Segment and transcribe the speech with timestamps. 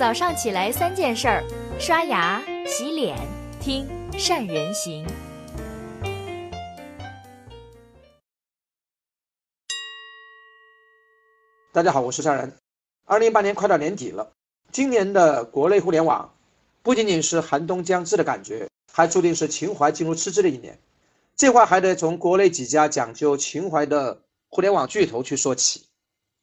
[0.00, 1.44] 早上起来三件事儿：
[1.78, 3.18] 刷牙、洗脸、
[3.60, 3.86] 听
[4.18, 5.06] 善人行。
[11.70, 12.50] 大家好，我是善人。
[13.04, 14.32] 二零一八年快到年底了，
[14.72, 16.32] 今年的国内互联网
[16.82, 20.78] 不仅仅是寒冬将至的感觉，还注定是情怀进入赤字的一年。
[21.36, 25.89] 这话还得从国内几家讲究情怀的互联网巨头去说起。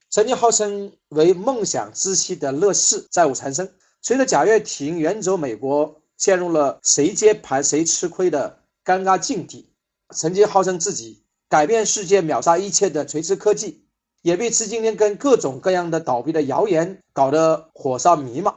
[0.09, 9.69] 曾经号称为梦想之息的乐视债务缠身，随着贾跃亭远走美国，陷入了谁接盘谁吃亏的尴尬境地。
[10.15, 13.83] 曾经号称自己改变世界、秒杀一切的垂直科技，
[14.21, 18.55] 也被资金链跟各种各样的倒闭的谣言搞得火烧迷茫。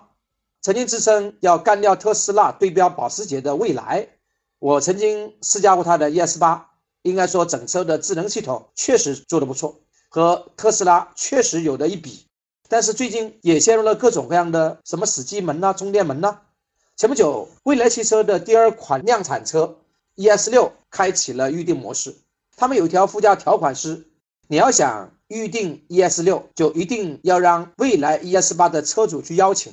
[0.62, 4.08] 曾经自称要干掉特斯拉、对标保时捷的蔚来，
[4.60, 6.70] 我曾经试驾过它的 ES 八，
[7.02, 9.80] 应该说整车的智能系统确实做得不错。
[10.10, 12.26] 和特斯拉确实有的一比，
[12.68, 16.40] 但是最近也陷入了各种各样的什么死机门呐、充电门呐。
[16.96, 19.78] 前不久，蔚来汽车的第二款量产车
[20.16, 22.14] ES 六开启了预定模式，
[22.56, 24.04] 他们有一条附加条款是：
[24.48, 29.72] 你要想预定 ES 六，就一定要让蔚来 ES 八的车主去邀请，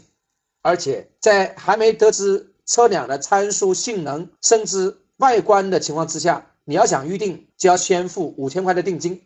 [0.61, 9.23] 而且在还没得知车辆的参数、性能甚至外观的情况之下，你要想预定，就要先付五千块的定金。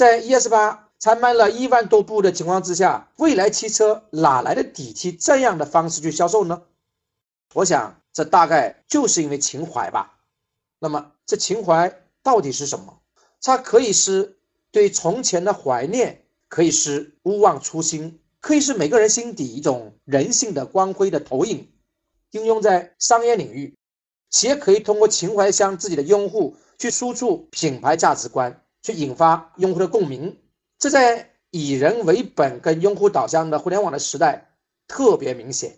[0.00, 6.62] 在 ES 八才卖了一万多部的情况之下，蔚来汽车哪来的底气这样的方式去销售呢？
[7.52, 10.18] 我想，这大概就是因为情怀吧。
[10.78, 12.98] 那么，这情怀到底是什么？
[13.42, 14.38] 它可以是
[14.70, 21.70] 对从前的怀念，可以是勿忘初心，可以是每个人心底一种人性的光辉的投影。
[22.30, 23.76] 应用在商业领域，
[24.30, 28.64] 企业可以通过情怀向自己的用户去输出品牌价值观。
[28.82, 30.38] 去引发用户的共鸣，
[30.78, 34.52] 这在以人为本跟用户导向的互联网的时代
[34.88, 35.76] 特别明显。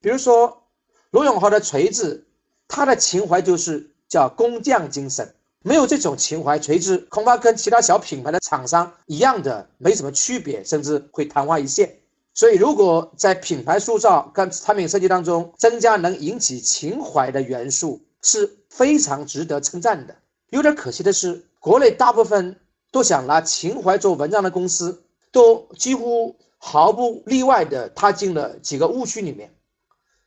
[0.00, 0.62] 比如说
[1.10, 2.26] 罗永浩的锤子，
[2.68, 11.98] 他的情怀就是叫工匠精神，没有这种情怀，锤子恐怕跟其他小品牌的厂商一样的没什么区别，甚至会昙花一现。
[12.32, 20.16] 所以，如果在品牌塑造跟产品设计当中增加能引起情怀的元素，是非常值得称赞的。
[20.48, 21.44] 有点可惜的是。
[21.60, 22.58] 国内大部分
[22.90, 29.54] 都想拿情怀做文章的公司，都几乎毫不例外地踏进了几个误区里面。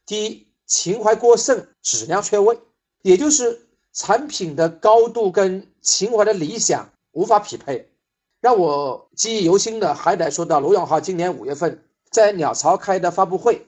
[0.05, 2.59] 第一，情怀过剩，质量缺位，
[3.01, 7.89] 也就是产品的高度跟情怀的理想无法匹配。
[8.39, 13.65] 让我记忆犹新的，还得说到罗永浩今年五月份在鸟巢开的发布会，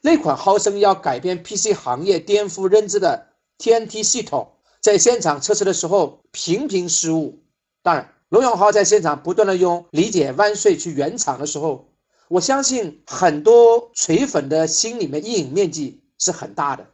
[0.00, 3.28] 那款号称要改变 PC 行业、颠覆认知的
[3.58, 4.54] TNT 系统。
[4.80, 7.42] 在现场测试的时候频频失误，
[7.82, 11.88] 当然，罗永浩在现场不断的用“理解万岁”去圆场的时候，
[12.28, 16.86] 我相信很多锤粉的心里面阴影面积是很大的。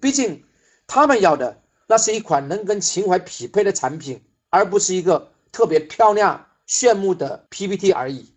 [0.00, 0.44] 毕竟，
[0.86, 8.34] 他们要的那是一款能跟情怀匹配的产品，而不是一个特别漂亮炫目的 PPT 而已。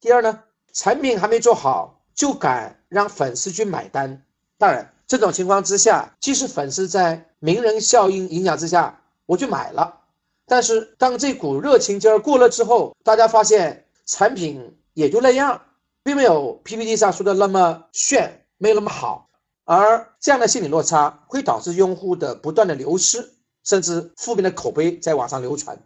[0.00, 4.24] 第二呢，产品还没做好就敢让粉丝去买单，
[4.58, 4.92] 当然。
[5.06, 10.00] 这种情况之下，即使粉丝在名人效应影响之下，我去买了，
[10.46, 15.62] 但是当这股热情劲儿过了之后，大家发现产品也就那样，
[16.02, 19.26] 并没有 PPT 上说的那么炫，没有那么好。
[19.64, 23.32] 而这样的心理落差会导致用户的不断的流失，
[23.64, 25.78] 甚至负面的口碑在网上流传。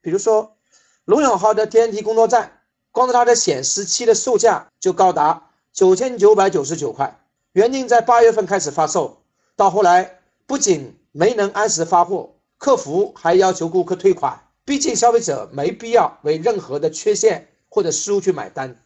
[0.00, 0.56] 比如说，
[1.04, 2.60] 龙永浩的 TNT 工作站，
[2.90, 7.20] 光是它的显示器的售价就高达九千九百九十九块。
[7.52, 9.22] 原定在八月份开始发售，
[9.56, 10.17] 到后来
[10.48, 14.48] 不仅没能按时发货，客服还要求顾客退款。
[14.64, 18.82] 毕竟消费者没必要为任何的缺陷或者失误去买单。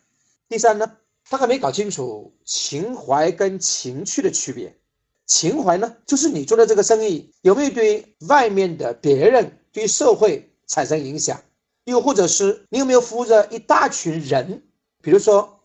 [0.49, 0.91] 第三呢，
[1.31, 4.77] 他还没搞清楚情怀跟情趣的区别。
[5.25, 11.41] 情怀呢，就是你做的这个生意有没有对外面的别人、对社会产生影响，
[11.85, 14.65] 又或者是你有没有服务着一大群人，
[15.01, 15.61] 比如说。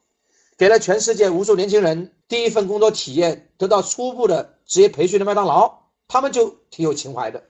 [0.60, 5.72] 给了全世界无数年轻人第一份工作体验，得到初步的职业培训的麦当劳，
[6.08, 7.44] 他们就挺有情怀的。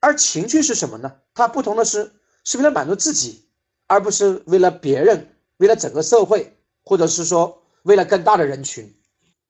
[0.00, 1.12] 而情趣是什么呢？
[1.34, 2.12] 它不同的是，
[2.44, 3.44] 是为了满足自己，
[3.86, 8.94] 而不是为了别人，为了整个社会，或者是说为了更大的人群。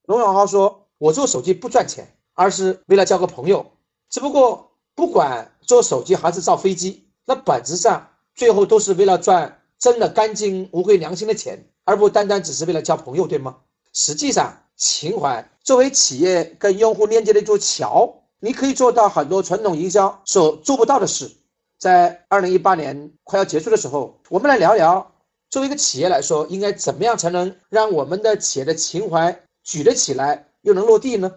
[0.06, 3.70] 龙永浩说：“我做手机不赚钱，而是为了交个朋友。
[4.08, 13.56] 只不过不管做手机还是造飞机，那本质上最后都是为了赚真的干净无愧良心的钱。”而不单单只是为了交朋友，对吗？
[13.93, 21.31] 实际上，情怀作为企业跟用户链接的一座桥，你可以做到很多传统营销所做不到的事。
[21.79, 25.13] 在二零一八年快要结束的时候，我们来聊聊，
[25.51, 31.33] 作为一个企业来说，应该怎么样才能让我们的企业的情怀举得起来又能落地呢？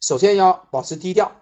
[0.00, 1.32] 首先要保持低调。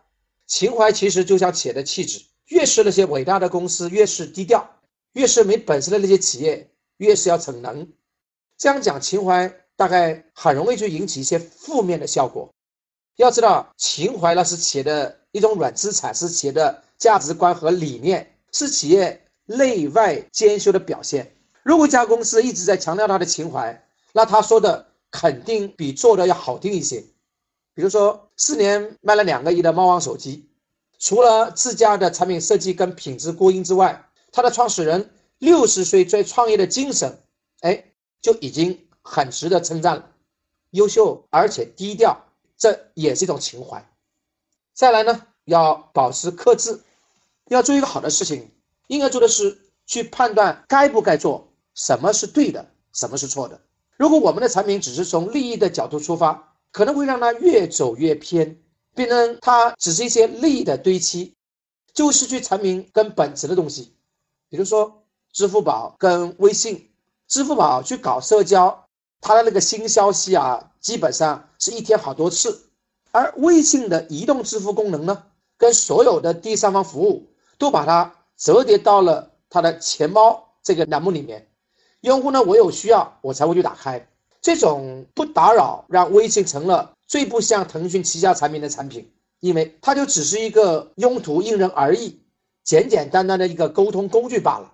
[0.47, 4.61] 情怀其实就像企业的气质，越是那些伟大的公司，越是低调；
[5.13, 7.93] 越是没本事的那些企业，越是要逞能。
[8.57, 12.51] 这样讲情怀，大概很容易就引起一些负面的效果。
[13.19, 21.35] 要知道，情怀那是企业的一种软资产，是企业的价值观和理念，是企业内外兼修的表现。
[21.65, 27.05] 如果一家公司一直在强调他的情怀，那他说的肯定比做的要好听一些。
[27.75, 30.49] 比如说，四年卖了两个亿的猫王手机，
[31.01, 37.19] 除了自家的产品设计跟品质过硬之外，它的创始人六十岁在创业的精神，
[37.63, 37.85] 哎，
[38.23, 40.09] 就已经很值得称赞了。
[40.71, 42.17] 优秀而且低调，
[42.59, 43.89] 这也是一种情怀。
[44.75, 46.81] 再来呢，要保持克制，
[47.47, 48.51] 要做一个好的事情，
[48.89, 53.61] 应该做的是去判断该不该做，什么是对的，什么是错的。
[53.97, 58.61] 如果我们的产品只是从利益的角度出发，可能会让它越走越偏，
[58.95, 61.35] 变成它只是一些利益的堆砌，
[61.93, 63.97] 就失去产品跟本质的东西。
[64.49, 65.03] 比如说，
[65.33, 66.91] 支付宝跟微信，
[67.27, 68.87] 支付宝去搞社交，
[69.21, 72.51] 它的那个新消息啊，基本上是一天好多次；
[73.11, 75.23] 而微信的移动支付功能呢，
[75.59, 77.27] 跟所有的第三方服务
[77.59, 81.47] 都把它折叠到了它的钱包这个栏目里面，
[82.01, 84.09] 用户呢，我有需要我才会去打开。
[84.41, 92.19] 这种不打扰，让微信成了最不像腾讯旗下产品的产品，因为它就只是一个用途因人而异、
[92.65, 94.73] 简简单单的一个沟通工具罢了。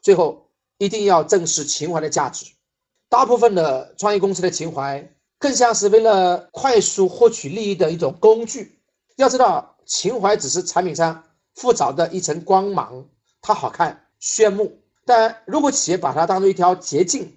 [0.00, 0.46] 最后，
[0.78, 2.46] 一定要正视情怀的价值。
[3.08, 5.08] 大部分的创业公司的情怀，
[5.44, 8.78] 更像是为了快速获取利益的一种工具。
[9.16, 11.22] 要知道，情怀只是产品上
[11.54, 13.04] 复杂的一层光芒，
[13.42, 17.30] 它好看炫目，但如果企业把它当做一条捷径，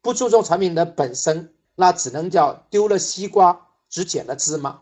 [0.00, 4.80] 不注重产品的本身，那只能叫丢了西瓜只捡了芝麻。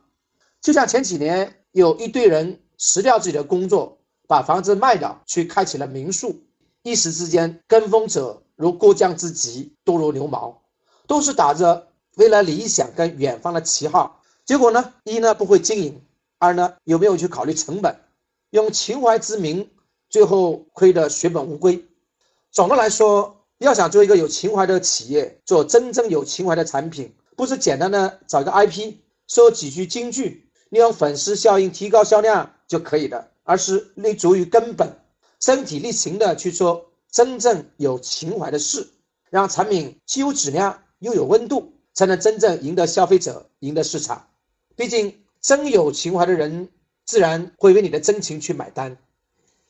[0.63, 6.35] 就像前几年有一堆人辞掉自己的工作，把房子卖掉，去开启了民宿，
[6.83, 10.63] 一时之间跟风者如过江之鲫，多如牛毛，
[11.07, 11.89] 都是打着
[12.21, 16.03] 为了理想跟远方的旗号，结果呢，一呢不会经营，
[16.39, 17.97] 二呢有没有去考虑成本，
[18.51, 19.71] 用情怀之名，
[20.11, 21.83] 最后亏得血本无归。
[22.53, 23.37] 总的来说。
[23.61, 28.95] 要想做一个有情怀的企业，做真正有情怀的产品，不是简单的找一个 IP
[29.27, 34.97] 说几句京剧，利用粉丝效应提高销量就可以的，而是立足于根本，
[35.41, 38.89] 身体力行的去做真正有情怀的事，
[39.29, 44.29] 让产品既有质量又有温度，才能真正赢得消费者，赢得市场。
[44.77, 46.69] 毕竟真有情怀的人，
[47.05, 48.97] 自然会为你的真情去买单。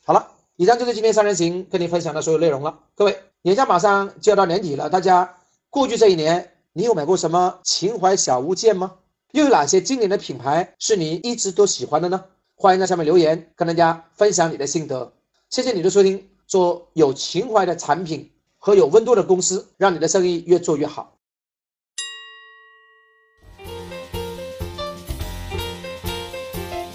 [0.05, 3.19] 好了，以上就是今天三人行跟你分享的所有内容了，各位。
[3.43, 5.37] 眼下马上就要到年底了，大家
[5.71, 8.97] 过去这一年，你有买过什么情怀小物件吗？
[9.33, 12.23] 又有哪些经典的品牌是你一直都喜欢的呢？
[12.55, 15.11] 欢迎在下面留言，跟大家分享你的心得。
[15.49, 21.17] 谢谢你的收听，做有情怀的产品和有温度的公司，让你的生意越做越好。